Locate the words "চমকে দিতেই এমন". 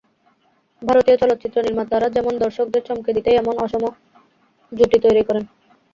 2.87-3.55